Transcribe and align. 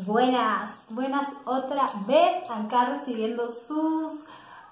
Buenas, 0.00 0.70
buenas 0.88 1.28
otra 1.44 1.86
vez 2.06 2.50
acá 2.50 2.98
recibiendo 2.98 3.50
sus 3.50 4.24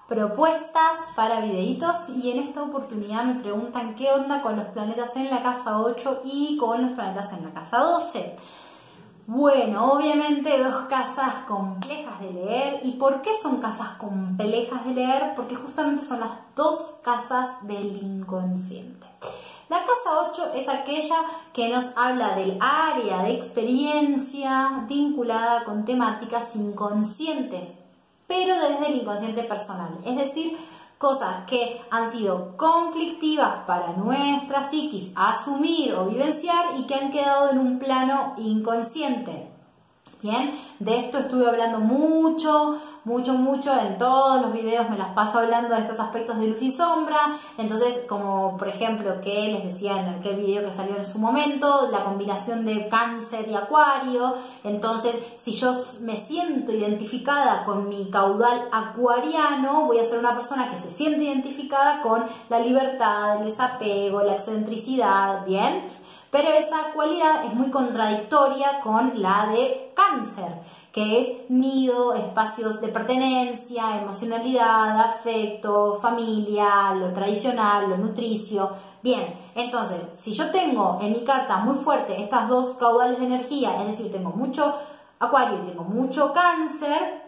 propuestas 0.07 0.97
para 1.15 1.41
videitos 1.41 1.95
y 2.09 2.31
en 2.31 2.39
esta 2.39 2.63
oportunidad 2.63 3.25
me 3.25 3.35
preguntan 3.35 3.93
qué 3.93 4.11
onda 4.11 4.41
con 4.41 4.55
los 4.55 4.65
planetas 4.69 5.15
en 5.15 5.29
la 5.29 5.43
casa 5.43 5.79
8 5.79 6.21
y 6.25 6.57
con 6.57 6.81
los 6.81 6.91
planetas 6.93 7.31
en 7.33 7.43
la 7.43 7.51
casa 7.51 7.77
12. 7.77 8.35
Bueno, 9.27 9.93
obviamente 9.93 10.63
dos 10.63 10.87
casas 10.89 11.45
complejas 11.47 12.19
de 12.19 12.33
leer. 12.33 12.79
¿Y 12.83 12.93
por 12.93 13.21
qué 13.21 13.29
son 13.43 13.61
casas 13.61 13.97
complejas 13.97 14.83
de 14.85 14.93
leer? 14.95 15.33
Porque 15.35 15.55
justamente 15.55 16.03
son 16.03 16.21
las 16.21 16.31
dos 16.55 16.95
casas 17.03 17.65
del 17.67 17.95
inconsciente. 17.95 19.10
La 19.71 19.85
casa 19.85 20.29
8 20.29 20.51
es 20.53 20.67
aquella 20.67 21.15
que 21.53 21.69
nos 21.69 21.85
habla 21.95 22.35
del 22.35 22.57
área 22.59 23.23
de 23.23 23.31
experiencia 23.31 24.83
vinculada 24.89 25.63
con 25.63 25.85
temáticas 25.85 26.53
inconscientes, 26.57 27.69
pero 28.27 28.53
desde 28.53 28.87
el 28.87 28.95
inconsciente 28.97 29.43
personal. 29.43 29.97
Es 30.03 30.17
decir, 30.17 30.57
cosas 30.97 31.45
que 31.47 31.79
han 31.89 32.11
sido 32.11 32.57
conflictivas 32.57 33.63
para 33.65 33.93
nuestra 33.93 34.69
psiquis 34.69 35.13
asumir 35.15 35.95
o 35.95 36.07
vivenciar 36.07 36.77
y 36.77 36.83
que 36.83 36.95
han 36.95 37.09
quedado 37.13 37.51
en 37.51 37.59
un 37.59 37.79
plano 37.79 38.33
inconsciente. 38.39 39.47
Bien, 40.21 40.53
de 40.81 40.97
esto 40.97 41.19
estuve 41.19 41.47
hablando 41.47 41.79
mucho, 41.79 42.81
mucho, 43.03 43.33
mucho 43.33 43.71
en 43.79 43.99
todos 43.99 44.41
los 44.41 44.51
videos, 44.51 44.89
me 44.89 44.97
las 44.97 45.13
paso 45.13 45.37
hablando 45.37 45.75
de 45.75 45.81
estos 45.81 45.99
aspectos 45.99 46.39
de 46.39 46.47
luz 46.47 46.61
y 46.61 46.71
sombra. 46.71 47.37
Entonces, 47.57 47.99
como 48.09 48.57
por 48.57 48.67
ejemplo 48.67 49.21
que 49.21 49.49
les 49.49 49.63
decía 49.63 49.99
en 49.99 50.09
aquel 50.09 50.37
video 50.37 50.65
que 50.65 50.71
salió 50.71 50.97
en 50.97 51.05
su 51.05 51.19
momento, 51.19 51.89
la 51.91 52.03
combinación 52.03 52.65
de 52.65 52.87
cáncer 52.89 53.47
y 53.47 53.55
acuario. 53.55 54.33
Entonces, 54.63 55.15
si 55.35 55.51
yo 55.51 55.73
me 55.99 56.17
siento 56.17 56.71
identificada 56.71 57.63
con 57.63 57.87
mi 57.87 58.09
caudal 58.09 58.67
acuariano, 58.71 59.85
voy 59.85 59.99
a 59.99 60.05
ser 60.05 60.17
una 60.17 60.35
persona 60.35 60.69
que 60.71 60.77
se 60.77 60.89
siente 60.89 61.25
identificada 61.25 62.01
con 62.01 62.25
la 62.49 62.59
libertad, 62.59 63.37
el 63.37 63.51
desapego, 63.51 64.23
la 64.23 64.33
excentricidad, 64.33 65.45
¿bien? 65.45 65.85
Pero 66.31 66.47
esa 66.49 66.93
cualidad 66.95 67.43
es 67.43 67.53
muy 67.53 67.69
contradictoria 67.69 68.79
con 68.79 69.21
la 69.21 69.47
de 69.47 69.91
cáncer, 69.93 70.61
que 70.93 71.19
es 71.19 71.49
nido, 71.49 72.13
espacios 72.13 72.79
de 72.79 72.87
pertenencia, 72.87 74.01
emocionalidad, 74.01 74.97
afecto, 75.01 75.99
familia, 76.01 76.93
lo 76.93 77.11
tradicional, 77.11 77.89
lo 77.89 77.97
nutricio. 77.97 78.69
Bien, 79.03 79.37
entonces, 79.55 79.99
si 80.13 80.31
yo 80.31 80.51
tengo 80.51 80.99
en 81.01 81.11
mi 81.11 81.25
carta 81.25 81.57
muy 81.57 81.75
fuerte 81.75 82.21
estas 82.21 82.47
dos 82.47 82.77
caudales 82.77 83.19
de 83.19 83.25
energía, 83.25 83.81
es 83.81 83.87
decir, 83.87 84.09
tengo 84.09 84.29
mucho 84.29 84.73
acuario 85.19 85.59
y 85.63 85.67
tengo 85.69 85.83
mucho 85.83 86.31
cáncer, 86.31 87.20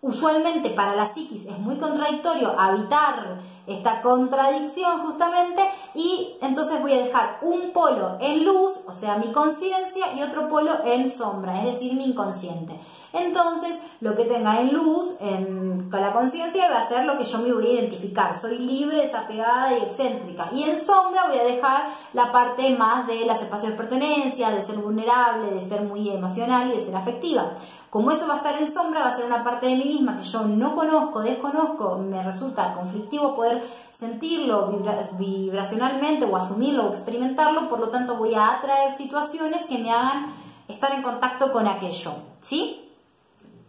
usualmente 0.00 0.70
para 0.70 0.94
la 0.94 1.12
psiquis 1.12 1.46
es 1.46 1.58
muy 1.58 1.76
contradictorio 1.76 2.58
habitar 2.58 3.40
esta 3.66 4.00
contradicción 4.02 5.00
justamente 5.06 5.62
y 5.94 6.36
entonces 6.40 6.80
voy 6.80 6.92
a 6.92 7.04
dejar 7.04 7.38
un 7.42 7.72
polo 7.72 8.16
en 8.20 8.44
luz, 8.44 8.74
o 8.86 8.92
sea, 8.92 9.16
mi 9.16 9.32
conciencia, 9.32 10.12
y 10.14 10.22
otro 10.22 10.48
polo 10.48 10.84
en 10.84 11.10
sombra, 11.10 11.58
es 11.60 11.72
decir, 11.72 11.94
mi 11.94 12.04
inconsciente. 12.04 12.78
Entonces, 13.16 13.78
lo 14.00 14.14
que 14.14 14.24
tenga 14.24 14.60
en 14.60 14.74
luz, 14.74 15.08
en, 15.20 15.88
con 15.90 16.00
la 16.00 16.12
conciencia, 16.12 16.70
va 16.70 16.80
a 16.80 16.88
ser 16.88 17.04
lo 17.06 17.16
que 17.16 17.24
yo 17.24 17.38
me 17.38 17.52
voy 17.52 17.66
a 17.66 17.80
identificar. 17.80 18.36
Soy 18.36 18.58
libre, 18.58 19.00
desapegada 19.00 19.76
y 19.76 19.82
excéntrica. 19.82 20.50
Y 20.52 20.64
en 20.64 20.76
sombra 20.76 21.26
voy 21.26 21.38
a 21.38 21.44
dejar 21.44 21.86
la 22.12 22.30
parte 22.30 22.68
más 22.76 23.06
de 23.06 23.24
las 23.24 23.40
espacios 23.40 23.72
de 23.72 23.78
pertenencia, 23.78 24.50
de 24.50 24.62
ser 24.62 24.76
vulnerable, 24.76 25.50
de 25.50 25.66
ser 25.66 25.82
muy 25.82 26.10
emocional 26.10 26.70
y 26.70 26.76
de 26.76 26.84
ser 26.84 26.94
afectiva. 26.94 27.52
Como 27.88 28.10
eso 28.10 28.26
va 28.26 28.34
a 28.34 28.36
estar 28.38 28.60
en 28.60 28.70
sombra, 28.70 29.00
va 29.00 29.08
a 29.08 29.16
ser 29.16 29.24
una 29.24 29.42
parte 29.42 29.66
de 29.66 29.76
mí 29.76 29.84
misma 29.84 30.18
que 30.18 30.24
yo 30.24 30.42
no 30.42 30.74
conozco, 30.74 31.20
desconozco, 31.20 31.96
me 31.96 32.22
resulta 32.22 32.74
conflictivo 32.74 33.34
poder 33.34 33.66
sentirlo 33.92 34.70
vibracionalmente 35.18 36.26
o 36.26 36.36
asumirlo 36.36 36.88
o 36.88 36.90
experimentarlo, 36.90 37.68
por 37.68 37.80
lo 37.80 37.88
tanto 37.88 38.16
voy 38.16 38.34
a 38.34 38.50
atraer 38.50 38.94
situaciones 38.98 39.64
que 39.66 39.78
me 39.78 39.90
hagan 39.90 40.34
estar 40.68 40.92
en 40.92 41.02
contacto 41.02 41.52
con 41.52 41.66
aquello, 41.68 42.12
¿sí? 42.40 42.85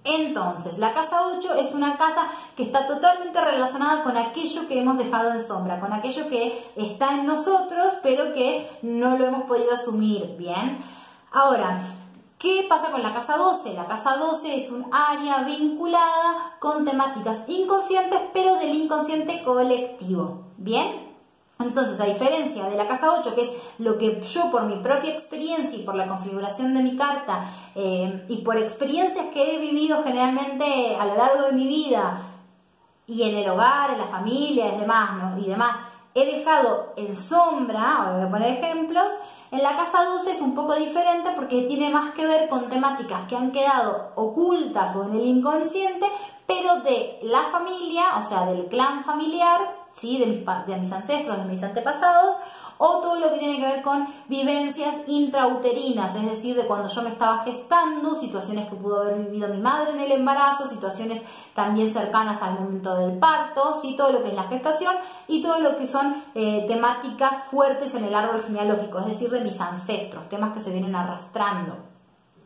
Entonces, 0.07 0.77
la 0.77 0.93
casa 0.93 1.27
8 1.35 1.55
es 1.55 1.73
una 1.73 1.97
casa 1.97 2.29
que 2.55 2.63
está 2.63 2.87
totalmente 2.87 3.43
relacionada 3.43 4.03
con 4.03 4.15
aquello 4.15 4.65
que 4.67 4.79
hemos 4.79 4.97
dejado 4.97 5.31
en 5.31 5.43
sombra, 5.43 5.81
con 5.81 5.91
aquello 5.91 6.29
que 6.29 6.71
está 6.77 7.13
en 7.13 7.25
nosotros, 7.25 7.93
pero 8.01 8.33
que 8.33 8.69
no 8.81 9.17
lo 9.17 9.25
hemos 9.25 9.43
podido 9.43 9.73
asumir 9.73 10.37
bien. 10.37 10.77
Ahora, 11.33 11.77
¿qué 12.39 12.65
pasa 12.69 12.89
con 12.89 13.03
la 13.03 13.13
casa 13.13 13.35
12? 13.35 13.73
La 13.73 13.85
casa 13.85 14.15
12 14.15 14.55
es 14.55 14.71
un 14.71 14.85
área 14.93 15.39
vinculada 15.39 16.55
con 16.59 16.85
temáticas 16.85 17.39
inconscientes, 17.47 18.21
pero 18.33 18.55
del 18.55 18.75
inconsciente 18.75 19.43
colectivo. 19.43 20.45
¿Bien? 20.57 21.06
Entonces, 21.59 21.99
a 21.99 22.05
diferencia 22.05 22.65
de 22.65 22.77
la 22.77 22.87
casa 22.87 23.13
8, 23.19 23.33
que 23.33 23.41
es 23.41 23.51
lo 23.79 23.97
que 23.97 24.21
yo 24.21 24.51
por 24.51 24.63
mi 24.63 24.75
propia 24.77 25.13
experiencia 25.13 25.77
y 25.77 25.83
por 25.83 25.95
la 25.95 26.07
configuración 26.07 26.73
de 26.75 26.83
mi 26.83 26.95
carta 26.95 27.45
eh, 27.73 28.25
y 28.27 28.37
por 28.37 28.57
experiencias 28.57 29.27
que 29.33 29.55
he 29.55 29.59
vivido 29.59 30.03
generalmente 30.03 30.95
a 30.99 31.05
lo 31.05 31.15
largo 31.15 31.47
de 31.47 31.53
mi 31.53 31.67
vida 31.67 32.21
y 33.07 33.23
en 33.23 33.37
el 33.37 33.49
hogar, 33.49 33.91
en 33.91 33.99
la 33.99 34.07
familia 34.07 34.75
y 34.75 34.79
demás, 34.79 35.11
¿no? 35.17 35.39
y 35.39 35.49
demás, 35.49 35.77
he 36.13 36.25
dejado 36.25 36.93
en 36.95 37.15
sombra, 37.15 38.11
voy 38.13 38.27
a 38.27 38.29
poner 38.29 38.57
ejemplos, 38.57 39.07
en 39.49 39.63
la 39.63 39.77
casa 39.77 40.03
12 40.03 40.31
es 40.31 40.41
un 40.41 40.53
poco 40.53 40.75
diferente 40.75 41.31
porque 41.35 41.63
tiene 41.63 41.89
más 41.89 42.13
que 42.13 42.27
ver 42.27 42.49
con 42.49 42.69
temáticas 42.69 43.27
que 43.29 43.35
han 43.35 43.51
quedado 43.51 44.11
ocultas 44.15 44.93
o 44.95 45.05
en 45.05 45.15
el 45.15 45.25
inconsciente, 45.25 46.05
pero 46.45 46.81
de 46.81 47.19
la 47.23 47.43
familia, 47.43 48.03
o 48.19 48.27
sea, 48.27 48.45
del 48.45 48.65
clan 48.65 49.05
familiar, 49.05 49.76
¿sí? 49.99 50.19
de, 50.19 50.25
mis, 50.27 50.45
de 50.67 50.77
mis 50.77 50.91
ancestros, 50.91 51.37
de 51.37 51.45
mis 51.45 51.63
antepasados, 51.63 52.35
o 52.79 52.99
todo 52.99 53.19
lo 53.19 53.31
que 53.31 53.39
tiene 53.39 53.57
que 53.57 53.65
ver 53.65 53.81
con 53.81 54.07
vivencias 54.27 54.93
intrauterinas, 55.07 56.15
es 56.15 56.25
decir, 56.29 56.55
de 56.55 56.67
cuando 56.67 56.87
yo 56.87 57.01
me 57.01 57.09
estaba 57.09 57.43
gestando, 57.43 58.13
situaciones 58.13 58.67
que 58.67 58.75
pudo 58.75 59.01
haber 59.01 59.17
vivido 59.17 59.47
mi 59.47 59.59
madre 59.59 59.93
en 59.93 59.99
el 59.99 60.11
embarazo, 60.11 60.69
situaciones 60.69 61.21
también 61.53 61.91
cercanas 61.91 62.41
al 62.41 62.59
momento 62.59 62.95
del 62.97 63.17
parto, 63.17 63.79
¿sí? 63.81 63.95
todo 63.97 64.11
lo 64.11 64.21
que 64.21 64.29
es 64.29 64.35
la 64.35 64.43
gestación 64.43 64.93
y 65.27 65.41
todo 65.41 65.59
lo 65.59 65.75
que 65.75 65.87
son 65.87 66.23
eh, 66.35 66.65
temáticas 66.67 67.45
fuertes 67.49 67.95
en 67.95 68.05
el 68.05 68.13
árbol 68.13 68.43
genealógico, 68.43 68.99
es 68.99 69.07
decir, 69.07 69.31
de 69.31 69.41
mis 69.41 69.59
ancestros, 69.59 70.29
temas 70.29 70.53
que 70.53 70.61
se 70.61 70.69
vienen 70.69 70.95
arrastrando. 70.95 71.77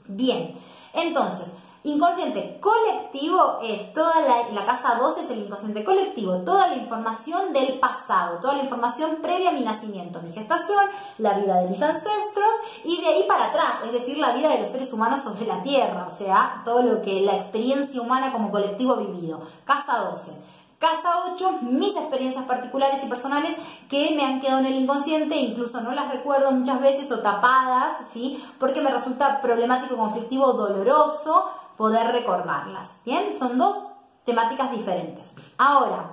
Bien, 0.08 0.56
entonces, 0.94 1.52
Inconsciente 1.84 2.60
colectivo 2.62 3.58
es 3.64 3.92
toda 3.92 4.14
la, 4.52 4.66
casa 4.68 5.00
12 5.00 5.22
es 5.22 5.32
el 5.32 5.40
inconsciente 5.46 5.84
colectivo, 5.84 6.36
toda 6.46 6.68
la 6.68 6.76
información 6.76 7.54
del 7.54 7.80
pasado, 7.80 8.38
toda 8.40 8.54
la 8.54 8.62
información 8.62 9.18
previa 9.24 9.50
a 9.50 9.54
mi 9.54 9.62
nacimiento, 9.62 10.22
mi 10.22 10.32
gestación, 10.32 10.86
la 11.18 11.40
vida 11.40 11.60
de 11.60 11.70
mis 11.70 11.82
ancestros 11.82 12.52
y 12.84 13.02
de 13.02 13.08
ahí 13.08 13.24
para 13.28 13.46
atrás, 13.46 13.78
es 13.84 13.94
decir, 13.94 14.20
la 14.20 14.32
vida 14.32 14.50
de 14.50 14.60
los 14.60 14.70
seres 14.70 14.94
humanos 14.94 15.22
sobre 15.24 15.48
la 15.48 15.64
Tierra, 15.64 16.06
o 16.08 16.12
sea, 16.12 16.62
todo 16.64 16.84
lo 16.84 17.02
que 17.02 17.22
la 17.22 17.38
experiencia 17.38 18.00
humana 18.00 18.32
como 18.32 18.52
colectivo 18.52 18.94
ha 18.94 19.00
vivido. 19.00 19.42
Casa 19.66 20.08
12. 20.12 20.34
Casa 20.78 21.32
8, 21.34 21.60
mis 21.64 21.96
experiencias 21.96 22.46
particulares 22.46 23.04
y 23.04 23.08
personales 23.08 23.56
que 23.90 24.14
me 24.16 24.24
han 24.24 24.40
quedado 24.40 24.60
en 24.60 24.68
el 24.68 24.76
inconsciente, 24.76 25.36
incluso 25.36 25.82
no 25.82 25.94
las 25.94 26.12
recuerdo 26.12 26.52
muchas 26.52 26.80
veces 26.80 27.12
o 27.12 27.20
tapadas, 27.20 28.08
¿sí? 28.14 28.44
Porque 28.60 28.82
me 28.82 28.92
resulta 28.92 29.42
problemático, 29.42 29.96
conflictivo, 29.96 30.54
doloroso 30.54 31.50
poder 31.78 32.12
recordarlas. 32.12 32.90
Bien, 33.06 33.34
son 33.38 33.58
dos 33.58 33.78
temáticas 34.24 34.72
diferentes. 34.72 35.34
Ahora, 35.58 36.12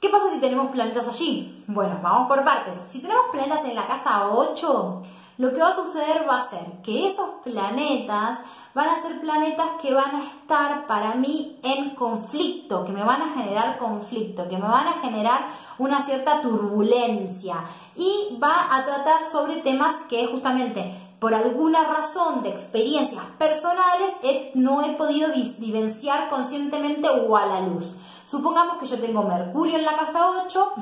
¿qué 0.00 0.08
pasa 0.08 0.30
si 0.32 0.40
tenemos 0.40 0.68
planetas 0.70 1.08
allí? 1.08 1.64
Bueno, 1.66 1.98
vamos 2.02 2.28
por 2.28 2.44
partes. 2.44 2.78
Si 2.90 3.00
tenemos 3.00 3.26
planetas 3.30 3.64
en 3.64 3.74
la 3.74 3.86
casa 3.86 4.28
8, 4.28 5.02
lo 5.38 5.52
que 5.52 5.60
va 5.60 5.68
a 5.68 5.74
suceder 5.74 6.28
va 6.28 6.38
a 6.38 6.48
ser 6.48 6.80
que 6.82 7.08
esos 7.08 7.28
planetas 7.42 8.38
van 8.74 8.88
a 8.88 9.02
ser 9.02 9.20
planetas 9.20 9.66
que 9.80 9.92
van 9.92 10.14
a 10.14 10.24
estar 10.24 10.86
para 10.86 11.14
mí 11.14 11.58
en 11.62 11.90
conflicto, 11.94 12.84
que 12.84 12.92
me 12.92 13.04
van 13.04 13.22
a 13.22 13.30
generar 13.30 13.78
conflicto, 13.78 14.48
que 14.48 14.56
me 14.56 14.66
van 14.66 14.86
a 14.86 15.00
generar 15.00 15.46
una 15.78 16.02
cierta 16.02 16.40
turbulencia 16.40 17.64
y 17.96 18.36
va 18.42 18.76
a 18.76 18.84
tratar 18.84 19.24
sobre 19.24 19.56
temas 19.56 19.94
que 20.08 20.26
justamente 20.26 21.03
por 21.24 21.32
alguna 21.32 21.84
razón 21.84 22.42
de 22.42 22.50
experiencias 22.50 23.24
personales 23.38 24.10
no 24.52 24.84
he 24.84 24.90
podido 24.90 25.28
vivenciar 25.58 26.28
conscientemente 26.28 27.08
o 27.08 27.34
a 27.34 27.46
la 27.46 27.60
luz. 27.62 27.96
Supongamos 28.26 28.76
que 28.76 28.84
yo 28.84 29.00
tengo 29.00 29.22
Mercurio 29.22 29.78
en 29.78 29.86
la 29.86 29.96
casa 29.96 30.42
8, 30.44 30.72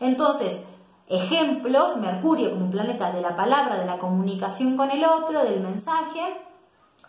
entonces 0.00 0.58
ejemplos, 1.06 1.98
Mercurio 1.98 2.50
como 2.50 2.68
planeta 2.68 3.12
de 3.12 3.20
la 3.20 3.36
palabra, 3.36 3.76
de 3.78 3.86
la 3.86 3.98
comunicación 3.98 4.76
con 4.76 4.90
el 4.90 5.04
otro, 5.04 5.44
del 5.44 5.60
mensaje, 5.60 6.36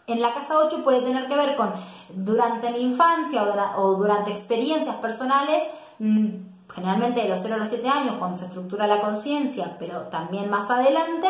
en 0.06 0.22
la 0.22 0.36
casa 0.36 0.60
8 0.60 0.84
puede 0.84 1.02
tener 1.02 1.28
que 1.28 1.36
ver 1.36 1.56
con 1.56 1.74
durante 2.10 2.70
mi 2.74 2.82
infancia 2.82 3.42
o, 3.76 3.96
durante 3.96 4.34
experiencias 4.34 4.98
personales, 4.98 5.64
mm, 5.98 6.28
generalmente 6.70 7.24
de 7.24 7.30
los 7.30 7.40
0 7.42 7.56
a 7.56 7.58
los 7.58 7.70
7 7.70 7.90
años, 7.90 8.18
cuando 8.20 8.38
se 8.38 8.46
estructura 8.46 8.86
la 8.86 9.02
conciencia, 9.02 9.78
pero 9.80 10.02
también 10.10 10.48
más 10.48 10.70
adelante, 10.70 11.28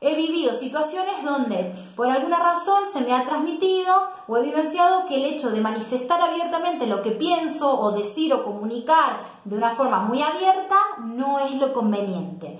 he 0.00 0.14
vivido 0.14 0.54
situaciones 0.54 1.24
donde 1.24 1.74
por 1.94 2.08
alguna 2.08 2.38
razón 2.38 2.84
se 2.92 3.00
me 3.00 3.14
ha 3.14 3.24
transmitido 3.24 3.94
o 4.28 4.36
he 4.36 4.42
vivenciado 4.42 5.06
que 5.06 5.16
el 5.16 5.24
hecho 5.24 5.50
de 5.50 5.60
manifestar 5.60 6.20
abiertamente 6.20 6.86
lo 6.86 7.02
que 7.02 7.12
pienso 7.12 7.80
o 7.80 7.92
decir 7.92 8.34
o 8.34 8.44
comunicar 8.44 9.20
de 9.44 9.56
una 9.56 9.70
forma 9.70 10.00
muy 10.00 10.22
abierta 10.22 10.76
no 11.04 11.38
es 11.40 11.54
lo 11.56 11.72
conveniente. 11.72 12.58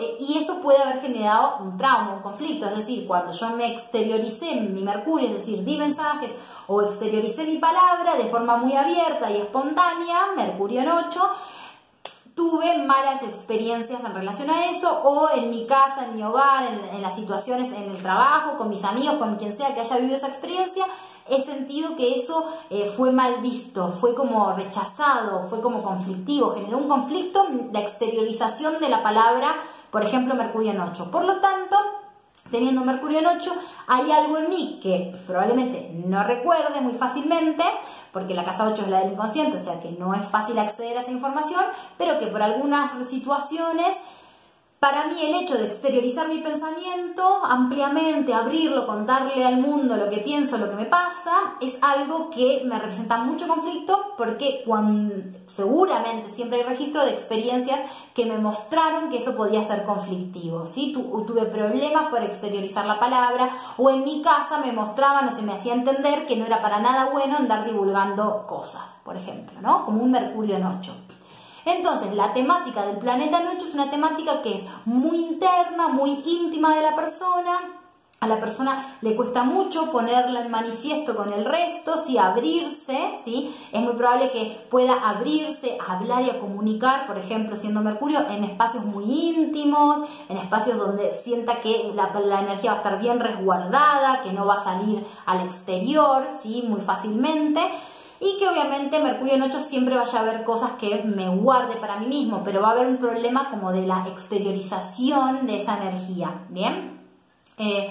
Eh, 0.00 0.16
y 0.18 0.38
eso 0.38 0.60
puede 0.60 0.82
haber 0.82 1.00
generado 1.00 1.58
un 1.60 1.76
trauma, 1.76 2.14
un 2.14 2.22
conflicto. 2.22 2.66
Es 2.66 2.76
decir, 2.76 3.06
cuando 3.06 3.30
yo 3.32 3.50
me 3.50 3.72
exterioricé 3.72 4.56
mi 4.56 4.82
Mercurio, 4.82 5.28
es 5.28 5.34
decir, 5.34 5.64
di 5.64 5.76
mensajes 5.76 6.32
o 6.66 6.82
exterioricé 6.82 7.44
mi 7.44 7.58
palabra 7.58 8.16
de 8.16 8.24
forma 8.24 8.56
muy 8.56 8.74
abierta 8.74 9.30
y 9.30 9.36
espontánea, 9.36 10.32
Mercurio 10.36 10.80
en 10.80 10.88
8, 10.88 11.30
tuve 12.34 12.78
malas 12.78 13.22
experiencias 13.22 14.02
en 14.04 14.14
relación 14.14 14.50
a 14.50 14.70
eso 14.70 15.00
o 15.02 15.30
en 15.30 15.50
mi 15.50 15.66
casa, 15.66 16.06
en 16.06 16.16
mi 16.16 16.22
hogar, 16.22 16.68
en, 16.92 17.02
las 17.02 17.14
situaciones, 17.16 17.72
en 17.72 17.90
el 17.90 18.02
trabajo, 18.02 18.56
con 18.58 18.70
mis 18.70 18.84
amigos, 18.84 19.16
con 19.16 19.36
quien 19.36 19.56
sea 19.56 19.74
que 19.74 19.80
haya 19.80 19.96
vivido 19.96 20.16
esa 20.16 20.28
experiencia, 20.28 20.86
he 21.28 21.42
sentido 21.42 21.96
que 21.96 22.14
eso 22.14 22.46
eh, 22.70 22.92
fue 22.96 23.12
mal 23.12 23.36
visto, 23.40 23.92
fue 23.92 24.14
como 24.14 24.52
rechazado, 24.52 25.48
fue 25.48 25.60
como 25.60 25.82
conflictivo, 25.82 26.54
generó 26.54 26.78
un 26.78 26.88
conflicto 26.88 27.46
la 27.72 27.80
exteriorización 27.80 28.80
de 28.80 28.88
la 28.88 29.02
palabra, 29.02 29.54
por 29.90 30.04
ejemplo, 30.04 30.34
Mercurio 30.34 30.72
en 30.72 30.80
8. 30.80 31.10
Por 31.10 31.24
lo 31.24 31.40
tanto, 31.40 31.76
teniendo 32.50 32.82
Mercurio 32.82 33.20
en 33.20 33.26
8, 33.26 33.54
hay 33.86 34.10
algo 34.10 34.38
en 34.38 34.50
mí 34.50 34.80
que 34.82 35.12
probablemente 35.26 35.92
no 36.06 36.22
recuerde 36.24 36.80
muy 36.80 36.94
fácilmente, 36.94 37.64
porque 38.12 38.34
la 38.34 38.44
casa 38.44 38.66
8 38.66 38.82
es 38.82 38.88
la 38.88 39.00
del 39.00 39.12
inconsciente, 39.12 39.56
o 39.56 39.60
sea 39.60 39.80
que 39.80 39.92
no 39.92 40.14
es 40.14 40.26
fácil 40.28 40.58
acceder 40.58 40.98
a 40.98 41.02
esa 41.02 41.10
información, 41.10 41.62
pero 41.96 42.18
que 42.18 42.26
por 42.26 42.42
algunas 42.42 43.08
situaciones 43.08 43.88
para 44.80 45.08
mí 45.08 45.22
el 45.22 45.34
hecho 45.34 45.58
de 45.58 45.66
exteriorizar 45.66 46.26
mi 46.28 46.38
pensamiento 46.38 47.44
ampliamente, 47.44 48.32
abrirlo, 48.32 48.86
contarle 48.86 49.44
al 49.44 49.58
mundo 49.58 49.94
lo 49.98 50.08
que 50.08 50.20
pienso, 50.20 50.56
lo 50.56 50.70
que 50.70 50.76
me 50.76 50.86
pasa, 50.86 51.32
es 51.60 51.76
algo 51.82 52.30
que 52.30 52.62
me 52.64 52.78
representa 52.78 53.18
mucho 53.18 53.46
conflicto 53.46 54.14
porque 54.16 54.64
seguramente 55.50 56.34
siempre 56.34 56.60
hay 56.60 56.64
registro 56.64 57.04
de 57.04 57.10
experiencias 57.10 57.78
que 58.14 58.24
me 58.24 58.38
mostraron 58.38 59.10
que 59.10 59.18
eso 59.18 59.36
podía 59.36 59.62
ser 59.64 59.84
conflictivo. 59.84 60.64
¿sí? 60.64 60.94
tuve 60.94 61.44
problemas 61.44 62.04
por 62.04 62.22
exteriorizar 62.22 62.86
la 62.86 62.98
palabra 62.98 63.50
o 63.76 63.90
en 63.90 64.02
mi 64.02 64.22
casa 64.22 64.62
me 64.64 64.72
mostraban 64.72 65.28
o 65.28 65.32
se 65.32 65.42
me 65.42 65.52
hacía 65.52 65.74
entender 65.74 66.26
que 66.26 66.36
no 66.36 66.46
era 66.46 66.62
para 66.62 66.80
nada 66.80 67.10
bueno 67.12 67.36
andar 67.36 67.66
divulgando 67.66 68.46
cosas, 68.46 68.94
por 69.04 69.18
ejemplo, 69.18 69.60
¿no? 69.60 69.84
como 69.84 70.02
un 70.02 70.12
mercurio 70.12 70.56
en 70.56 70.64
ocho. 70.64 70.94
Entonces, 71.64 72.14
la 72.14 72.32
temática 72.32 72.86
del 72.86 72.98
planeta 72.98 73.40
noche 73.40 73.66
es 73.68 73.74
una 73.74 73.90
temática 73.90 74.42
que 74.42 74.56
es 74.56 74.64
muy 74.84 75.18
interna, 75.18 75.88
muy 75.88 76.22
íntima 76.26 76.74
de 76.74 76.82
la 76.82 76.94
persona. 76.94 77.76
A 78.22 78.26
la 78.26 78.38
persona 78.38 78.98
le 79.00 79.16
cuesta 79.16 79.44
mucho 79.44 79.90
ponerla 79.90 80.42
en 80.42 80.50
manifiesto 80.50 81.16
con 81.16 81.32
el 81.32 81.42
resto, 81.42 81.94
sí, 82.04 82.18
abrirse, 82.18 83.18
¿sí? 83.24 83.56
Es 83.72 83.80
muy 83.80 83.94
probable 83.94 84.30
que 84.30 84.66
pueda 84.68 85.08
abrirse 85.08 85.78
a 85.80 85.94
hablar 85.94 86.24
y 86.24 86.28
a 86.28 86.38
comunicar, 86.38 87.06
por 87.06 87.16
ejemplo, 87.16 87.56
siendo 87.56 87.80
Mercurio, 87.80 88.20
en 88.28 88.44
espacios 88.44 88.84
muy 88.84 89.04
íntimos, 89.04 90.00
en 90.28 90.36
espacios 90.36 90.76
donde 90.76 91.12
sienta 91.12 91.62
que 91.62 91.94
la, 91.94 92.10
energía 92.40 92.72
va 92.72 92.76
a 92.76 92.80
estar 92.82 93.00
bien 93.00 93.20
resguardada, 93.20 94.20
que 94.22 94.34
no 94.34 94.44
va 94.44 94.56
a 94.56 94.64
salir 94.64 95.02
al 95.24 95.40
exterior, 95.46 96.28
¿sí? 96.42 96.62
Muy 96.68 96.82
fácilmente 96.82 97.62
y 98.20 98.38
que 98.38 98.48
obviamente 98.48 99.02
Mercurio 99.02 99.34
en 99.34 99.42
8 99.42 99.60
siempre 99.60 99.96
vaya 99.96 100.18
a 100.18 100.22
haber 100.22 100.44
cosas 100.44 100.72
que 100.72 101.02
me 101.04 101.28
guarde 101.30 101.76
para 101.76 101.96
mí 101.96 102.06
mismo, 102.06 102.42
pero 102.44 102.60
va 102.60 102.68
a 102.68 102.72
haber 102.72 102.86
un 102.86 102.98
problema 102.98 103.48
como 103.50 103.72
de 103.72 103.86
la 103.86 104.06
exteriorización 104.08 105.46
de 105.46 105.62
esa 105.62 105.78
energía, 105.78 106.44
¿bien? 106.50 107.00
Eh, 107.56 107.90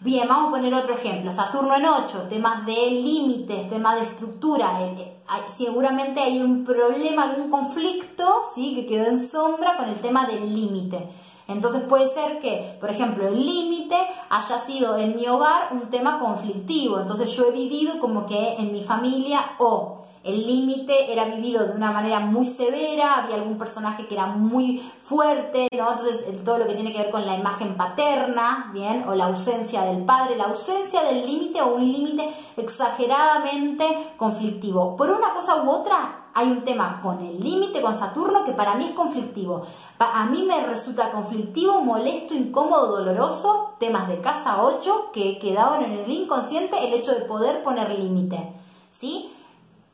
bien, 0.00 0.26
vamos 0.26 0.48
a 0.48 0.50
poner 0.52 0.72
otro 0.72 0.94
ejemplo, 0.94 1.30
Saturno 1.32 1.76
en 1.76 1.84
8, 1.84 2.28
temas 2.30 2.64
de 2.64 2.90
límites, 2.90 3.68
temas 3.68 3.96
de 3.96 4.06
estructura, 4.06 4.82
eh, 4.82 4.94
eh, 4.96 5.50
seguramente 5.54 6.20
hay 6.20 6.40
un 6.40 6.64
problema, 6.64 7.24
algún 7.24 7.50
conflicto, 7.50 8.40
¿sí? 8.54 8.74
Que 8.74 8.86
quedó 8.86 9.06
en 9.06 9.20
sombra 9.20 9.76
con 9.76 9.90
el 9.90 9.96
tema 9.96 10.26
del 10.26 10.54
límite. 10.54 11.10
Entonces 11.48 11.82
puede 11.84 12.06
ser 12.12 12.38
que, 12.38 12.76
por 12.78 12.90
ejemplo, 12.90 13.26
el 13.26 13.44
límite 13.44 13.96
haya 14.28 14.58
sido 14.60 14.98
en 14.98 15.16
mi 15.16 15.26
hogar 15.26 15.72
un 15.72 15.88
tema 15.90 16.20
conflictivo. 16.20 17.00
Entonces 17.00 17.32
yo 17.32 17.48
he 17.48 17.52
vivido 17.52 17.98
como 17.98 18.26
que 18.26 18.54
en 18.54 18.72
mi 18.72 18.84
familia 18.84 19.40
o 19.58 20.04
el 20.24 20.46
límite 20.46 21.10
era 21.10 21.24
vivido 21.24 21.66
de 21.66 21.72
una 21.72 21.90
manera 21.90 22.20
muy 22.20 22.44
severa, 22.44 23.14
había 23.14 23.36
algún 23.36 23.56
personaje 23.56 24.06
que 24.06 24.14
era 24.14 24.26
muy 24.26 24.82
fuerte, 25.02 25.68
¿no? 25.72 25.90
Entonces 25.90 26.44
todo 26.44 26.58
lo 26.58 26.66
que 26.66 26.74
tiene 26.74 26.92
que 26.92 26.98
ver 26.98 27.10
con 27.10 27.24
la 27.24 27.36
imagen 27.36 27.76
paterna, 27.76 28.70
¿bien? 28.74 29.08
O 29.08 29.14
la 29.14 29.26
ausencia 29.26 29.84
del 29.84 30.04
padre, 30.04 30.36
la 30.36 30.44
ausencia 30.44 31.02
del 31.04 31.24
límite 31.24 31.62
o 31.62 31.76
un 31.76 31.90
límite 31.90 32.28
exageradamente 32.58 33.86
conflictivo. 34.18 34.96
Por 34.96 35.08
una 35.08 35.32
cosa 35.32 35.62
u 35.62 35.70
otra, 35.70 36.27
hay 36.34 36.50
un 36.50 36.62
tema 36.62 37.00
con 37.02 37.24
el 37.24 37.40
límite, 37.40 37.80
con 37.80 37.98
Saturno, 37.98 38.44
que 38.44 38.52
para 38.52 38.74
mí 38.74 38.86
es 38.86 38.92
conflictivo. 38.92 39.62
A 39.98 40.26
mí 40.26 40.44
me 40.44 40.64
resulta 40.66 41.10
conflictivo, 41.10 41.80
molesto, 41.80 42.34
incómodo, 42.34 42.98
doloroso, 42.98 43.74
temas 43.78 44.08
de 44.08 44.20
casa 44.20 44.62
8 44.62 45.10
que 45.12 45.38
quedaron 45.38 45.84
en 45.84 45.92
el 45.98 46.10
inconsciente, 46.10 46.76
el 46.86 46.94
hecho 46.94 47.12
de 47.12 47.22
poder 47.22 47.62
poner 47.62 47.98
límite. 47.98 48.52
¿Sí? 48.92 49.32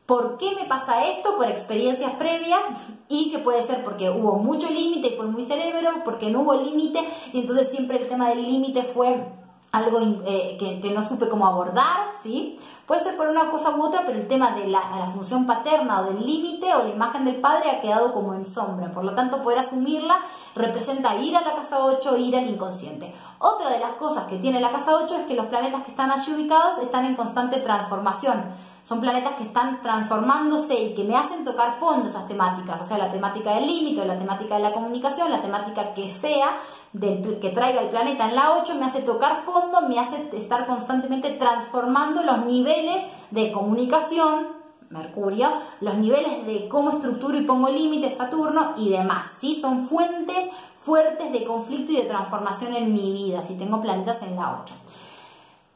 ¿Por 0.05 0.37
qué 0.37 0.55
me 0.55 0.65
pasa 0.65 1.05
esto? 1.05 1.35
Por 1.35 1.47
experiencias 1.47 2.13
previas 2.13 2.61
y 3.09 3.31
que 3.31 3.39
puede 3.39 3.63
ser 3.63 3.83
porque 3.83 4.11
hubo 4.11 4.33
mucho 4.37 4.69
límite 4.69 5.07
y 5.07 5.17
fue 5.17 5.25
muy 5.25 5.43
cerebro, 5.43 5.89
porque 6.03 6.29
no 6.29 6.41
hubo 6.41 6.53
límite 6.53 6.99
y 7.33 7.39
entonces 7.39 7.69
siempre 7.69 7.97
el 7.97 8.07
tema 8.07 8.29
del 8.29 8.43
límite 8.43 8.83
fue 8.83 9.25
algo 9.71 9.99
eh, 10.25 10.57
que, 10.59 10.91
no 10.91 11.03
supe 11.03 11.27
cómo 11.27 11.47
abordar, 11.47 12.11
¿sí? 12.23 12.57
Puede 12.85 13.01
ser 13.01 13.17
por 13.17 13.27
una 13.27 13.49
cosa 13.49 13.71
u 13.71 13.81
otra, 13.81 14.03
pero 14.05 14.19
el 14.19 14.27
tema 14.27 14.51
de 14.51 14.67
la, 14.67 14.81
función 15.11 15.47
paterna 15.47 16.01
o 16.01 16.03
del 16.05 16.23
límite 16.23 16.71
o 16.75 16.83
la 16.83 16.89
imagen 16.89 17.25
del 17.25 17.37
padre 17.37 17.71
ha 17.71 17.81
quedado 17.81 18.13
como 18.13 18.35
en 18.35 18.45
sombra. 18.45 18.91
Por 18.91 19.03
lo 19.03 19.15
tanto, 19.15 19.41
poder 19.41 19.59
asumirla 19.59 20.19
representa 20.53 21.15
ir 21.15 21.35
a 21.35 21.41
la 21.41 21.55
casa 21.55 21.83
8, 21.83 22.17
ir 22.17 22.37
al 22.37 22.47
inconsciente. 22.47 23.11
Otra 23.39 23.71
de 23.71 23.79
las 23.79 23.93
cosas 23.93 24.25
que 24.25 24.37
tiene 24.37 24.61
la 24.61 24.71
casa 24.71 24.93
8 24.93 25.15
es 25.15 25.25
que 25.25 25.33
los 25.33 25.47
planetas 25.47 25.83
que 25.83 25.91
están 25.91 26.11
allí 26.11 26.31
ubicados 26.31 26.77
están 26.77 27.05
en 27.05 27.15
constante 27.15 27.59
transformación 27.59 28.43
son 28.85 29.01
planetas 29.01 29.33
que 29.33 29.43
están 29.43 29.81
transformándose 29.81 30.75
y 30.75 30.93
que 30.93 31.03
me 31.03 31.15
hacen 31.15 31.43
tocar 31.43 31.73
fondo 31.79 32.07
esas 32.07 32.27
temáticas, 32.27 32.81
o 32.81 32.85
sea, 32.85 32.99
la 32.99 33.11
temática 33.11 33.55
del 33.55 33.65
límite, 33.65 34.05
la 34.05 34.17
temática 34.17 34.57
de 34.57 34.61
la 34.61 34.73
comunicación, 34.73 35.31
la 35.31 35.41
temática 35.41 35.93
que 35.95 36.09
sea, 36.11 36.59
del, 36.93 37.39
que 37.39 37.49
traiga 37.49 37.81
el 37.81 37.89
planeta 37.89 38.29
en 38.29 38.35
la 38.35 38.57
8, 38.57 38.75
me 38.75 38.85
hace 38.85 39.01
tocar 39.01 39.43
fondo, 39.43 39.81
me 39.89 39.99
hace 39.99 40.29
estar 40.33 40.67
constantemente 40.67 41.31
transformando 41.31 42.21
los 42.21 42.45
niveles 42.45 43.03
de 43.31 43.51
comunicación, 43.51 44.53
Mercurio, 44.91 45.49
los 45.81 45.95
niveles 45.95 46.45
de 46.45 46.67
cómo 46.69 46.91
estructuro 46.91 47.35
y 47.35 47.45
pongo 47.45 47.69
límites, 47.69 48.15
Saturno 48.15 48.75
y 48.77 48.89
demás, 48.89 49.29
¿sí? 49.41 49.59
Son 49.59 49.87
fuentes 49.87 50.47
fuertes 50.77 51.31
de 51.31 51.43
conflicto 51.43 51.91
y 51.91 51.95
de 51.95 52.03
transformación 52.03 52.75
en 52.75 52.93
mi 52.93 53.11
vida, 53.11 53.41
si 53.41 53.55
tengo 53.55 53.81
planetas 53.81 54.21
en 54.21 54.35
la 54.35 54.61
8. 54.61 54.75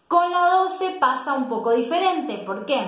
Con 0.09 0.31
la 0.31 0.63
12 0.63 0.97
pasa 0.99 1.35
un 1.35 1.47
poco 1.47 1.69
diferente. 1.69 2.39
¿Por 2.39 2.65
qué? 2.65 2.83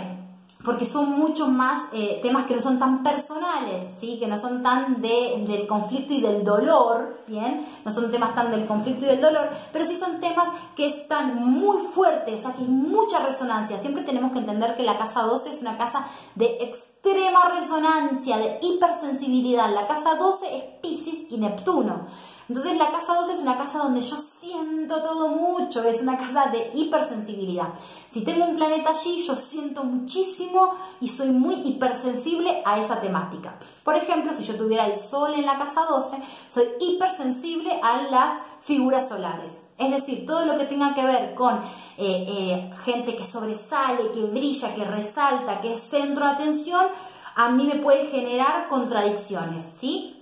Porque 0.65 0.87
son 0.87 1.19
muchos 1.19 1.49
más 1.49 1.83
eh, 1.93 2.19
temas 2.23 2.47
que 2.47 2.55
no 2.55 2.61
son 2.63 2.79
tan 2.79 3.03
personales, 3.03 3.93
¿sí? 3.99 4.17
que 4.19 4.25
no 4.25 4.39
son 4.39 4.63
tan 4.63 5.03
del 5.03 5.67
conflicto 5.67 6.15
y 6.15 6.21
del 6.21 6.43
dolor, 6.43 7.21
¿bien? 7.27 7.67
No 7.85 7.91
son 7.91 8.09
temas 8.09 8.33
tan 8.33 8.49
del 8.49 8.65
conflicto 8.65 9.05
y 9.05 9.09
del 9.09 9.21
dolor, 9.21 9.49
pero 9.71 9.85
sí 9.85 9.97
son 9.97 10.19
temas 10.19 10.49
que 10.75 10.87
están 10.87 11.45
muy 11.45 11.77
fuertes, 11.93 12.39
o 12.39 12.43
sea, 12.43 12.53
que 12.53 12.63
hay 12.63 12.67
mucha 12.67 13.23
resonancia. 13.23 13.77
Siempre 13.77 14.01
tenemos 14.01 14.31
que 14.31 14.39
entender 14.39 14.75
que 14.75 14.81
la 14.81 14.97
casa 14.97 15.21
12 15.21 15.51
es 15.51 15.61
una 15.61 15.77
casa 15.77 16.07
de 16.33 16.57
extrema 16.59 17.49
resonancia, 17.49 18.39
de 18.39 18.57
hipersensibilidad. 18.63 19.71
La 19.71 19.87
casa 19.87 20.15
12 20.15 20.57
es 20.57 20.63
Pisces 20.81 21.19
y 21.29 21.37
Neptuno. 21.37 22.07
Entonces 22.51 22.75
la 22.75 22.91
casa 22.91 23.13
12 23.13 23.33
es 23.35 23.39
una 23.39 23.57
casa 23.57 23.77
donde 23.77 24.01
yo 24.01 24.17
siento 24.17 25.01
todo 25.01 25.29
mucho, 25.29 25.81
es 25.85 26.01
una 26.01 26.17
casa 26.17 26.47
de 26.47 26.69
hipersensibilidad. 26.75 27.69
Si 28.11 28.25
tengo 28.25 28.43
un 28.43 28.57
planeta 28.57 28.89
allí, 28.89 29.23
yo 29.25 29.37
siento 29.37 29.85
muchísimo 29.85 30.73
y 30.99 31.07
soy 31.07 31.29
muy 31.29 31.55
hipersensible 31.63 32.61
a 32.65 32.77
esa 32.77 32.99
temática. 32.99 33.55
Por 33.85 33.95
ejemplo, 33.95 34.33
si 34.33 34.43
yo 34.43 34.57
tuviera 34.57 34.85
el 34.85 34.97
sol 34.97 35.33
en 35.33 35.45
la 35.45 35.57
casa 35.57 35.85
12, 35.89 36.17
soy 36.49 36.65
hipersensible 36.81 37.79
a 37.81 38.01
las 38.11 38.39
figuras 38.59 39.07
solares. 39.07 39.53
Es 39.77 39.89
decir, 39.89 40.25
todo 40.25 40.45
lo 40.45 40.57
que 40.57 40.65
tenga 40.65 40.93
que 40.93 41.05
ver 41.05 41.33
con 41.35 41.55
eh, 41.55 41.61
eh, 41.97 42.73
gente 42.83 43.15
que 43.15 43.23
sobresale, 43.23 44.11
que 44.11 44.23
brilla, 44.23 44.75
que 44.75 44.83
resalta, 44.83 45.61
que 45.61 45.71
es 45.71 45.79
centro 45.79 46.25
de 46.25 46.31
atención, 46.31 46.85
a 47.33 47.49
mí 47.49 47.63
me 47.63 47.79
puede 47.79 48.07
generar 48.07 48.67
contradicciones, 48.67 49.63
¿sí? 49.79 50.20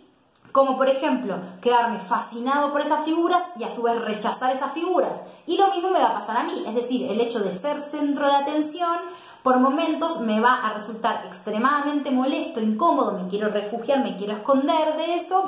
Como 0.52 0.78
por 0.78 0.90
ejemplo, 0.90 1.36
quedarme 1.62 2.00
fascinado 2.00 2.72
por 2.72 2.82
esas 2.82 3.06
figuras 3.06 3.44
y 3.58 3.64
a 3.64 3.70
su 3.70 3.84
vez 3.84 4.02
rechazar 4.02 4.56
esas 4.56 4.74
figuras. 4.74 5.22
Y 5.46 5.58
lo 5.58 5.68
mismo 5.70 5.90
me 5.90 6.00
va 6.00 6.10
a 6.10 6.20
pasar 6.20 6.38
a 6.38 6.44
mí, 6.44 6.64
es 6.68 6.76
decir, 6.76 7.10
el 7.10 7.22
hecho 7.22 7.40
de 7.40 7.58
ser 7.58 7.80
centro 7.92 8.26
de 8.26 8.36
atención 8.36 8.98
por 9.44 9.60
momentos 9.60 10.20
me 10.20 10.40
va 10.40 10.66
a 10.66 10.74
resultar 10.74 11.26
extremadamente 11.28 12.12
molesto, 12.12 12.60
incómodo, 12.60 13.14
me 13.14 13.30
quiero 13.30 13.50
refugiar, 13.50 14.04
me 14.04 14.18
quiero 14.18 14.34
esconder 14.34 14.98
de 14.98 15.16
eso, 15.16 15.44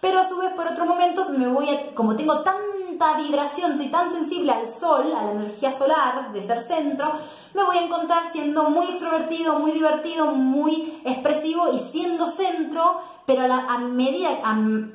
pero 0.00 0.20
a 0.20 0.28
su 0.28 0.36
vez 0.36 0.52
por 0.52 0.66
otros 0.66 0.86
momentos 0.86 1.30
me 1.30 1.48
voy 1.48 1.70
a, 1.70 1.94
como 1.94 2.16
tengo 2.16 2.40
tanta 2.40 3.16
vibración, 3.16 3.78
soy 3.78 3.88
tan 3.88 4.10
sensible 4.12 4.52
al 4.52 4.68
sol, 4.68 5.12
a 5.16 5.24
la 5.24 5.32
energía 5.32 5.72
solar 5.72 6.32
de 6.32 6.42
ser 6.42 6.62
centro, 6.64 7.12
me 7.54 7.64
voy 7.64 7.78
a 7.78 7.82
encontrar 7.82 8.30
siendo 8.30 8.68
muy 8.70 8.86
extrovertido, 8.86 9.58
muy 9.58 9.72
divertido, 9.72 10.26
muy 10.26 11.00
expresivo 11.04 11.72
y 11.72 11.78
siendo 11.78 12.26
centro, 12.26 13.00
pero 13.32 13.44
a, 13.44 13.78
medida, 13.78 14.28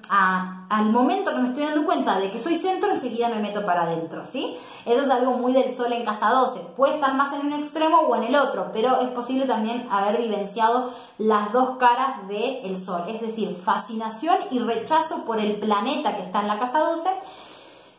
al 0.09 0.85
momento 0.87 1.31
que 1.31 1.37
me 1.37 1.47
estoy 1.47 1.63
dando 1.63 1.85
cuenta 1.85 2.19
de 2.19 2.29
que 2.29 2.37
soy 2.37 2.57
centro, 2.57 2.91
enseguida 2.91 3.29
me 3.29 3.39
meto 3.39 3.65
para 3.65 3.83
adentro, 3.83 4.25
¿sí? 4.25 4.57
Eso 4.83 5.03
es 5.03 5.09
algo 5.09 5.37
muy 5.37 5.53
del 5.53 5.73
sol 5.73 5.93
en 5.93 6.03
casa 6.03 6.31
12. 6.31 6.59
Puede 6.75 6.95
estar 6.95 7.13
más 7.13 7.33
en 7.33 7.47
un 7.47 7.53
extremo 7.53 7.99
o 7.99 8.13
en 8.17 8.23
el 8.23 8.35
otro, 8.35 8.71
pero 8.73 8.99
es 8.99 9.07
posible 9.11 9.45
también 9.45 9.87
haber 9.89 10.21
vivenciado 10.21 10.91
las 11.17 11.53
dos 11.53 11.77
caras 11.77 12.27
del 12.27 12.77
sol, 12.77 13.05
es 13.07 13.21
decir, 13.21 13.55
fascinación 13.55 14.35
y 14.51 14.59
rechazo 14.59 15.23
por 15.23 15.39
el 15.39 15.55
planeta 15.55 16.17
que 16.17 16.23
está 16.23 16.41
en 16.41 16.49
la 16.49 16.59
casa 16.59 16.79
12. 16.79 17.09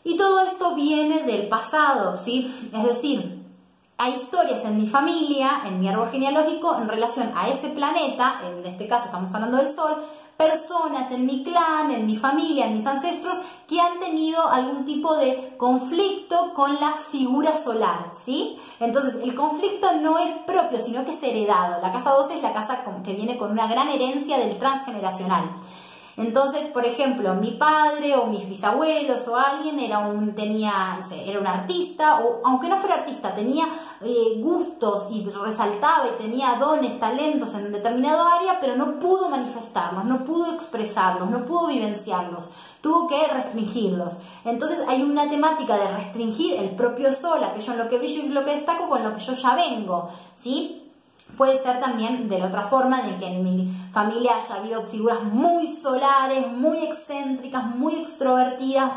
Y 0.05 0.19
todo 0.19 0.43
esto 0.43 0.75
viene 0.75 1.23
del 1.23 1.49
pasado, 1.49 2.19
¿sí? 2.19 2.71
Es 2.75 2.85
decir, 2.85 3.43
hay 3.99 4.17
historias 4.17 4.63
en 4.67 4.77
mi 4.77 4.87
familia, 4.87 5.63
en 5.65 5.81
mi 5.81 5.89
árbol 5.89 6.11
genealógico, 6.11 6.77
en 6.77 6.89
relación 6.89 7.33
a 7.35 7.49
ese 7.49 7.69
planeta, 7.69 8.43
en 8.45 8.67
este 8.67 8.87
caso 8.87 9.07
estamos 9.07 9.33
hablando 9.33 9.57
del 9.57 9.75
Sol, 9.75 10.05
personas 10.37 11.11
en 11.11 11.27
mi 11.27 11.43
clan, 11.43 11.91
en 11.91 12.07
mi 12.07 12.17
familia, 12.17 12.67
en 12.67 12.75
mis 12.75 12.87
ancestros, 12.87 13.39
que 13.67 13.81
han 13.81 13.99
tenido 14.01 14.47
algún 14.49 14.85
tipo 14.85 15.17
de 15.17 15.55
conflicto 15.57 16.53
con 16.55 16.75
la 16.75 16.93
figura 17.11 17.55
solar, 17.55 18.13
¿sí? 18.25 18.59
Entonces, 18.79 19.17
el 19.23 19.35
conflicto 19.35 19.93
no 20.01 20.19
es 20.19 20.33
propio, 20.47 20.79
sino 20.79 21.05
que 21.05 21.13
es 21.13 21.23
heredado. 21.23 21.81
La 21.81 21.93
casa 21.93 22.11
12 22.11 22.37
es 22.37 22.43
la 22.43 22.53
casa 22.53 22.85
que 23.05 23.15
viene 23.15 23.39
con 23.39 23.51
una 23.51 23.67
gran 23.67 23.89
herencia 23.89 24.39
del 24.39 24.59
transgeneracional. 24.59 25.51
Entonces, 26.17 26.67
por 26.69 26.87
ejemplo, 26.87 27.35
mi 27.35 27.53
padre 27.53 28.17
o 28.17 28.27
mis 28.27 28.49
bisabuelos 28.49 29.29
o 29.29 29.37
alguien 29.37 29.79
era 29.79 29.99
un, 29.99 30.35
tenía, 30.35 30.99
era 31.11 31.39
un 31.39 31.47
artista, 31.47 32.21
o 32.21 32.41
aunque 32.43 32.69
no 32.69 32.79
fuera 32.79 32.97
artista, 32.97 33.35
tenía 33.35 33.67
eh, 34.01 34.39
gustos 34.39 35.09
y 35.11 35.29
resaltaba 35.29 36.07
y 36.07 36.23
tenía 36.23 36.55
dones, 36.55 36.99
talentos 36.99 37.53
en 37.55 37.71
determinado 37.71 38.27
área, 38.27 38.59
pero 38.61 38.77
no 38.77 38.99
pudo 38.99 39.29
manifestarlos, 39.29 40.07
no 40.07 40.25
pudo 40.25 40.55
expresarlos, 40.55 41.29
no 41.29 41.45
pudo 41.45 41.67
vivenciarlos, 41.67 42.49
tuvo 42.81 43.07
que 43.07 43.27
restringirlos. 43.27 44.15
Entonces 44.47 44.83
hay 44.89 45.03
una 45.03 45.29
temática 45.29 45.77
de 45.77 45.89
restringir 45.89 46.55
el 46.55 46.71
propio 46.71 47.13
sol, 47.13 47.45
aquello 47.45 47.73
en 47.73 47.79
lo 47.79 47.89
que 47.91 47.99
brillo 47.99 48.23
y 48.23 48.29
lo 48.29 48.43
que 48.43 48.53
destaco, 48.53 48.89
con 48.89 49.05
lo 49.05 49.15
que 49.15 49.21
yo 49.21 49.35
ya 49.35 49.55
vengo, 49.55 50.09
¿sí? 50.35 50.86
Puede 51.37 51.63
ser 51.63 51.81
también 51.81 52.29
de 52.29 52.39
la 52.39 52.47
otra 52.47 52.63
forma, 52.65 53.03
de 53.03 53.17
que 53.17 53.27
en 53.27 53.45
mi 53.45 53.71
familia 53.93 54.37
haya 54.37 54.57
habido 54.57 54.83
figuras 54.85 55.23
muy 55.23 55.67
solares, 55.67 56.51
muy 56.51 56.79
excéntricas, 56.79 57.65
muy 57.77 57.97
extrovertidas, 57.97 58.93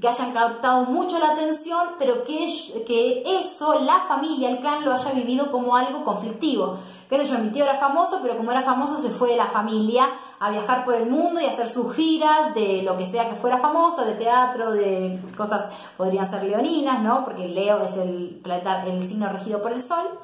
que 0.00 0.08
hayan 0.08 0.32
captado 0.32 0.86
mucho 0.86 1.18
la 1.20 1.32
atención, 1.32 1.90
pero 1.98 2.24
que, 2.24 2.48
que 2.84 3.22
eso, 3.38 3.78
la 3.80 4.00
familia, 4.08 4.50
el 4.50 4.58
clan, 4.58 4.84
lo 4.84 4.92
haya 4.92 5.12
vivido 5.12 5.52
como 5.52 5.76
algo 5.76 6.04
conflictivo. 6.04 6.78
Que 7.08 7.24
yo, 7.24 7.38
mi 7.38 7.50
tío 7.50 7.62
era 7.62 7.76
famoso, 7.76 8.18
pero 8.22 8.36
como 8.36 8.50
era 8.50 8.62
famoso 8.62 9.00
se 9.00 9.10
fue 9.10 9.30
de 9.30 9.36
la 9.36 9.46
familia 9.46 10.08
a 10.40 10.50
viajar 10.50 10.84
por 10.84 10.94
el 10.94 11.08
mundo 11.08 11.40
y 11.40 11.44
hacer 11.44 11.70
sus 11.70 11.94
giras 11.94 12.54
de 12.54 12.82
lo 12.82 12.96
que 12.96 13.06
sea 13.06 13.28
que 13.28 13.36
fuera 13.36 13.58
famoso, 13.58 14.04
de 14.04 14.14
teatro, 14.14 14.72
de 14.72 15.20
cosas, 15.36 15.70
podrían 15.96 16.28
ser 16.28 16.42
leoninas, 16.42 17.00
¿no? 17.02 17.24
Porque 17.24 17.46
Leo 17.46 17.82
es 17.84 17.92
el, 17.92 18.42
el 18.44 19.08
signo 19.08 19.28
regido 19.28 19.62
por 19.62 19.72
el 19.72 19.80
sol. 19.80 20.18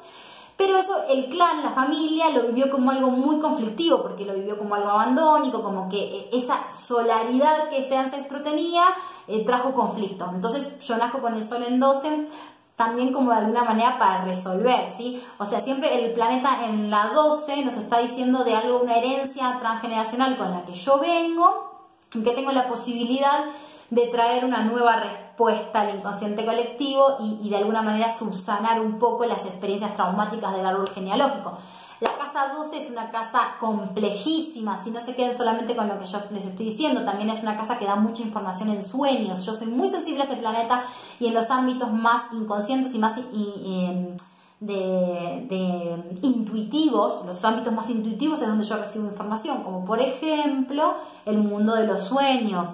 Pero 0.61 0.77
eso 0.77 1.05
el 1.09 1.25
clan, 1.25 1.63
la 1.63 1.71
familia, 1.71 2.29
lo 2.29 2.43
vivió 2.43 2.69
como 2.69 2.91
algo 2.91 3.09
muy 3.09 3.39
conflictivo, 3.39 4.03
porque 4.03 4.25
lo 4.25 4.35
vivió 4.35 4.59
como 4.59 4.75
algo 4.75 4.89
abandónico, 4.89 5.63
como 5.63 5.89
que 5.89 6.29
esa 6.31 6.71
solaridad 6.87 7.67
que 7.69 7.79
ese 7.79 7.97
ancestro 7.97 8.43
tenía 8.43 8.83
eh, 9.27 9.43
trajo 9.43 9.73
conflicto. 9.73 10.29
Entonces 10.31 10.77
yo 10.85 10.97
nazco 10.97 11.17
con 11.17 11.33
el 11.33 11.43
sol 11.43 11.63
en 11.63 11.79
12 11.79 12.27
también 12.75 13.11
como 13.11 13.31
de 13.31 13.37
alguna 13.37 13.63
manera 13.63 13.97
para 13.97 14.23
resolver, 14.23 14.93
¿sí? 14.97 15.19
O 15.39 15.47
sea, 15.47 15.61
siempre 15.61 16.05
el 16.05 16.13
planeta 16.13 16.63
en 16.63 16.91
la 16.91 17.07
12 17.07 17.65
nos 17.65 17.73
está 17.73 17.97
diciendo 17.97 18.43
de 18.43 18.55
algo, 18.55 18.81
una 18.81 18.99
herencia 18.99 19.57
transgeneracional 19.59 20.37
con 20.37 20.51
la 20.51 20.63
que 20.63 20.73
yo 20.73 20.99
vengo, 20.99 21.87
en 22.13 22.23
que 22.23 22.35
tengo 22.35 22.51
la 22.51 22.67
posibilidad 22.67 23.45
de 23.89 24.07
traer 24.09 24.45
una 24.45 24.61
nueva 24.61 24.97
respuesta 24.97 25.30
al 25.47 25.95
inconsciente 25.95 26.45
colectivo 26.45 27.17
y, 27.19 27.49
de 27.49 27.57
alguna 27.57 27.81
manera 27.81 28.11
subsanar 28.11 28.79
un 28.79 28.99
poco 28.99 29.25
las 29.25 29.45
experiencias 29.45 29.95
traumáticas 29.95 30.53
del 30.53 30.65
árbol 30.65 30.89
genealógico. 30.89 31.57
La 31.99 32.09
casa 32.17 32.53
12 32.55 32.77
es 32.77 32.89
una 32.89 33.11
casa 33.11 33.57
complejísima, 33.59 34.83
si 34.83 34.89
no 34.89 34.99
se 35.01 35.15
queden 35.15 35.37
solamente 35.37 35.75
con 35.75 35.87
lo 35.87 35.99
que 35.99 36.05
yo 36.07 36.19
les 36.31 36.45
estoy 36.45 36.65
diciendo, 36.65 37.05
también 37.05 37.29
es 37.29 37.43
una 37.43 37.55
casa 37.55 37.77
que 37.77 37.85
da 37.85 37.95
mucha 37.95 38.23
información 38.23 38.69
en 38.69 38.83
sueños. 38.83 39.45
Yo 39.45 39.53
soy 39.53 39.67
muy 39.67 39.87
sensible 39.87 40.23
a 40.23 40.25
ese 40.25 40.37
planeta 40.37 40.83
y 41.19 41.27
en 41.27 41.35
los 41.35 41.51
ámbitos 41.51 41.91
más 41.91 42.23
inconscientes 42.33 42.95
y 42.95 42.97
más 42.97 43.17
em, 43.17 44.17
de, 44.61 46.17
intuitivos, 46.21 47.25
los 47.25 47.43
ámbitos 47.43 47.73
más 47.73 47.89
intuitivos 47.89 48.41
es 48.41 48.47
donde 48.47 48.65
yo 48.65 48.77
recibo 48.77 49.05
información, 49.05 49.63
como 49.63 49.85
por 49.85 49.99
ejemplo 49.99 50.95
el 51.25 51.37
mundo 51.37 51.75
de 51.75 51.87
los 51.87 52.03
sueños. 52.03 52.71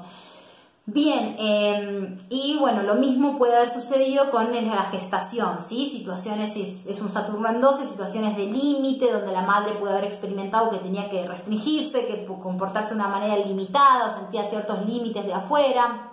Bien, 0.90 1.36
em, 1.38 2.18
y 2.30 2.56
bueno, 2.58 2.82
lo 2.82 2.96
mismo 2.96 3.38
puede 3.38 3.58
haber 3.58 3.70
sucedido 3.70 4.32
con 4.32 4.54
la 4.54 4.86
gestación, 4.86 5.60
¿sí? 5.60 5.90
Situaciones, 5.90 6.56
es, 6.56 7.02
un 7.02 7.12
Saturno 7.12 7.50
en 7.50 7.60
12, 7.60 7.86
situaciones 7.86 8.38
de 8.38 8.46
límite, 8.46 9.12
donde 9.12 9.34
la 9.34 9.42
madre 9.42 9.74
puede 9.74 9.92
haber 9.92 10.06
experimentado 10.06 10.70
que 10.70 10.78
tenía 10.78 11.10
que 11.10 11.28
restringirse, 11.28 12.08
que 12.08 12.26
comportarse 12.26 12.92
de 12.92 13.02
una 13.02 13.10
manera 13.10 13.36
limitada, 13.36 14.08
o 14.08 14.18
sentía 14.18 14.46
ciertos 14.46 14.86
límites 14.86 15.26
de 15.26 15.34
afuera, 15.34 16.07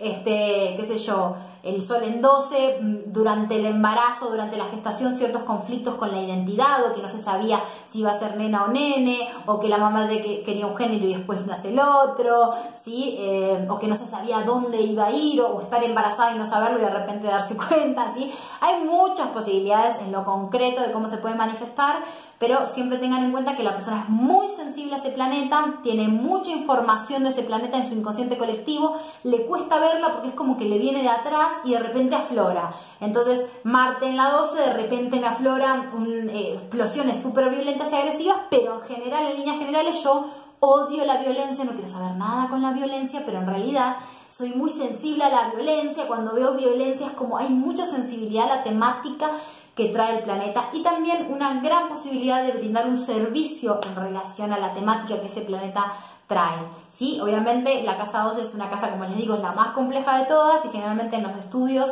este, 0.00 0.74
qué 0.76 0.84
sé 0.86 0.98
yo, 0.98 1.36
el 1.62 1.82
sol 1.82 2.02
en 2.04 2.22
12, 2.22 2.78
mm, 2.80 2.96
durante 3.12 3.56
el 3.56 3.66
embarazo, 3.66 4.30
durante 4.30 4.56
la 4.56 4.64
gestación, 4.66 5.16
ciertos 5.16 5.42
conflictos 5.42 5.96
con 5.96 6.10
la 6.10 6.20
identidad, 6.20 6.86
o 6.86 6.94
que 6.94 7.02
no 7.02 7.08
se 7.08 7.20
sabía 7.20 7.60
si 7.88 8.00
iba 8.00 8.10
a 8.10 8.18
ser 8.18 8.36
nena 8.36 8.64
o 8.64 8.68
nene, 8.68 9.28
o 9.46 9.60
que 9.60 9.68
la 9.68 9.76
mamá 9.76 10.06
de 10.06 10.22
que 10.22 10.42
quería 10.42 10.66
un 10.66 10.76
género 10.76 11.04
y 11.04 11.14
después 11.14 11.46
nace 11.46 11.68
el 11.68 11.78
otro, 11.78 12.54
¿sí? 12.82 13.16
Eh, 13.18 13.66
o 13.68 13.78
que 13.78 13.88
no 13.88 13.96
se 13.96 14.06
sabía 14.06 14.42
dónde 14.42 14.80
iba 14.80 15.06
a 15.06 15.12
ir, 15.12 15.40
o, 15.42 15.60
estar 15.60 15.82
embarazada 15.84 16.34
y 16.34 16.38
no 16.38 16.46
saberlo 16.46 16.78
y 16.78 16.82
de 16.82 16.90
repente 16.90 17.26
darse 17.26 17.56
cuenta, 17.68 18.12
¿sí? 18.14 18.32
Hay 18.60 18.82
muchas 18.84 19.28
posibilidades 19.28 20.00
en 20.00 20.12
lo 20.12 20.24
concreto 20.24 20.80
de 20.80 20.92
cómo 20.92 21.08
se 21.08 21.18
puede 21.18 21.34
manifestar, 21.34 21.96
pero 22.40 22.66
siempre 22.66 22.96
tengan 22.96 23.22
en 23.22 23.32
cuenta 23.32 23.54
que 23.54 23.62
la 23.62 23.74
persona 23.74 24.00
es 24.00 24.08
muy 24.08 24.48
sensible 24.56 24.94
a 24.94 24.98
ese 24.98 25.10
planeta, 25.10 25.74
tiene 25.82 26.08
mucha 26.08 26.50
información 26.50 27.22
de 27.22 27.30
ese 27.30 27.42
planeta 27.42 27.76
en 27.76 27.90
su 27.90 27.94
inconsciente 27.94 28.38
colectivo, 28.38 28.96
le 29.24 29.44
cuesta 29.44 29.78
verla 29.78 30.10
porque 30.10 30.28
es 30.28 30.34
como 30.34 30.56
que 30.56 30.64
le 30.64 30.78
viene 30.78 31.02
de 31.02 31.10
atrás 31.10 31.52
y 31.64 31.72
de 31.72 31.80
repente 31.80 32.16
aflora. 32.16 32.72
Entonces, 32.98 33.44
Marte 33.62 34.06
en 34.06 34.16
la 34.16 34.30
12 34.30 34.58
de 34.58 34.72
repente 34.72 35.20
me 35.20 35.26
aflora 35.26 35.90
eh, 36.30 36.54
explosiones 36.54 37.22
súper 37.22 37.50
violentas 37.50 37.92
y 37.92 37.94
agresivas, 37.94 38.38
pero 38.48 38.80
en 38.80 38.88
general, 38.88 39.26
en 39.26 39.36
líneas 39.36 39.58
generales, 39.58 40.02
yo 40.02 40.24
odio 40.60 41.04
la 41.04 41.18
violencia, 41.18 41.64
no 41.64 41.72
quiero 41.72 41.88
saber 41.88 42.16
nada 42.16 42.48
con 42.48 42.62
la 42.62 42.72
violencia, 42.72 43.22
pero 43.26 43.40
en 43.40 43.48
realidad 43.48 43.96
soy 44.28 44.50
muy 44.50 44.70
sensible 44.70 45.24
a 45.24 45.28
la 45.28 45.50
violencia. 45.50 46.06
Cuando 46.06 46.32
veo 46.32 46.54
violencia 46.54 47.08
es 47.08 47.12
como 47.12 47.36
hay 47.36 47.48
mucha 47.48 47.86
sensibilidad 47.90 48.50
a 48.50 48.56
la 48.56 48.62
temática 48.62 49.30
que 49.74 49.86
trae 49.86 50.18
el 50.18 50.24
planeta 50.24 50.70
y 50.72 50.82
también 50.82 51.28
una 51.30 51.60
gran 51.60 51.88
posibilidad 51.88 52.42
de 52.44 52.52
brindar 52.52 52.86
un 52.86 52.98
servicio 52.98 53.80
en 53.82 53.96
relación 53.96 54.52
a 54.52 54.58
la 54.58 54.74
temática 54.74 55.20
que 55.20 55.26
ese 55.26 55.42
planeta 55.42 55.92
trae. 56.26 56.58
¿sí? 56.96 57.20
Obviamente 57.20 57.82
la 57.82 57.96
casa 57.96 58.20
2 58.20 58.38
es 58.38 58.54
una 58.54 58.70
casa, 58.70 58.90
como 58.90 59.04
les 59.04 59.16
digo, 59.16 59.36
la 59.36 59.52
más 59.52 59.72
compleja 59.74 60.18
de 60.18 60.26
todas 60.26 60.64
y 60.64 60.68
generalmente 60.68 61.16
en 61.16 61.24
los 61.24 61.36
estudios 61.36 61.90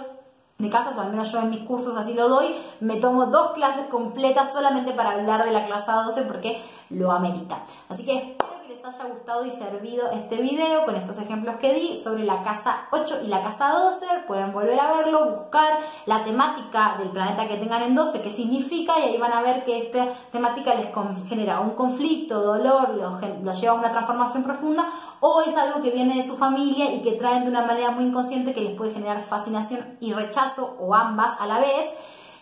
de 0.58 0.70
casas, 0.70 0.96
o 0.96 1.00
al 1.00 1.10
menos 1.10 1.30
yo 1.30 1.38
en 1.40 1.50
mis 1.50 1.60
cursos 1.60 1.96
así 1.96 2.14
lo 2.14 2.28
doy, 2.28 2.46
me 2.80 2.96
tomo 2.96 3.26
dos 3.26 3.52
clases 3.52 3.86
completas 3.86 4.52
solamente 4.52 4.92
para 4.92 5.10
hablar 5.10 5.44
de 5.44 5.52
la 5.52 5.66
clase 5.66 5.90
12 5.90 6.22
porque 6.22 6.60
lo 6.90 7.12
amerita. 7.12 7.62
Así 7.88 8.04
que 8.04 8.37
haya 8.88 9.04
gustado 9.04 9.44
y 9.44 9.50
servido 9.50 10.10
este 10.12 10.36
video 10.36 10.86
con 10.86 10.94
estos 10.94 11.18
ejemplos 11.18 11.56
que 11.56 11.74
di 11.74 12.00
sobre 12.02 12.24
la 12.24 12.42
casa 12.42 12.86
8 12.90 13.18
y 13.24 13.26
la 13.26 13.42
casa 13.42 13.68
12. 13.68 14.06
Pueden 14.26 14.52
volver 14.52 14.80
a 14.80 14.92
verlo, 14.92 15.30
buscar 15.30 15.80
la 16.06 16.24
temática 16.24 16.96
del 16.98 17.10
planeta 17.10 17.46
que 17.46 17.56
tengan 17.56 17.82
en 17.82 17.94
12, 17.94 18.22
qué 18.22 18.30
significa, 18.30 18.94
y 18.98 19.02
ahí 19.02 19.18
van 19.18 19.32
a 19.32 19.42
ver 19.42 19.64
que 19.64 19.78
esta 19.78 20.06
temática 20.32 20.74
les 20.74 20.88
genera 21.28 21.60
un 21.60 21.70
conflicto, 21.70 22.40
dolor, 22.40 22.94
los 23.42 23.60
lleva 23.60 23.74
a 23.74 23.78
una 23.78 23.90
transformación 23.90 24.42
profunda, 24.44 24.88
o 25.20 25.42
es 25.42 25.54
algo 25.54 25.82
que 25.82 25.90
viene 25.90 26.14
de 26.14 26.22
su 26.22 26.38
familia 26.38 26.90
y 26.90 27.02
que 27.02 27.12
traen 27.12 27.44
de 27.44 27.50
una 27.50 27.66
manera 27.66 27.90
muy 27.90 28.04
inconsciente 28.04 28.54
que 28.54 28.62
les 28.62 28.76
puede 28.76 28.94
generar 28.94 29.20
fascinación 29.20 29.98
y 30.00 30.14
rechazo, 30.14 30.76
o 30.80 30.94
ambas 30.94 31.38
a 31.38 31.46
la 31.46 31.58
vez 31.58 31.92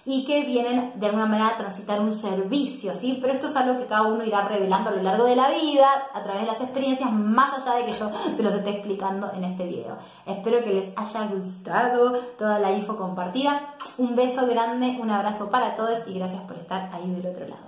y 0.08 0.25
que 0.25 0.44
vienen 0.44 0.92
de 0.94 1.06
alguna 1.06 1.26
manera 1.26 1.48
a 1.48 1.56
transitar 1.58 2.00
un 2.00 2.16
servicio, 2.16 2.94
¿sí? 2.94 3.18
Pero 3.20 3.34
esto 3.34 3.48
es 3.48 3.56
algo 3.56 3.76
que 3.76 3.86
cada 3.86 4.02
uno 4.02 4.25
irá 4.25 4.46
revelando 4.46 4.90
a 4.90 4.92
lo 4.92 5.02
largo 5.02 5.25
de 5.25 5.34
la 5.34 5.50
vida, 5.50 5.88
a 6.14 6.22
través 6.22 6.42
de 6.42 6.46
las 6.46 6.60
experiencias, 6.60 7.10
más 7.12 7.52
allá 7.54 7.78
de 7.78 7.86
que 7.86 7.92
yo 7.92 8.08
se 8.36 8.42
los 8.44 8.54
esté 8.54 8.70
explicando 8.70 9.32
en 9.34 9.42
este 9.42 9.66
video. 9.66 9.96
Espero 10.25 10.62
que 10.62 10.75
les 10.75 10.92
haya 10.96 11.26
gustado 11.26 12.12
toda 12.38 12.60
la 12.60 12.70
info 12.70 12.96
compartida. 12.96 13.75
Un 13.98 14.14
beso 14.14 14.46
grande, 14.46 14.96
un 15.02 15.10
abrazo 15.10 15.50
para 15.50 15.75
todos 15.75 16.06
y 16.06 16.14
gracias 16.14 16.42
por 16.42 16.56
estar 16.56 16.88
ahí 16.94 17.10
del 17.10 17.26
otro 17.26 17.48
lado. 17.48 17.65